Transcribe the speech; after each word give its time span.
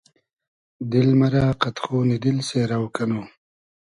دیل 0.91 1.09
مئرۂ 1.19 1.43
قئد 1.61 1.77
خونی 1.83 2.17
دیل 2.23 2.37
سېرۆ 2.47 2.79
کئنو 2.95 3.21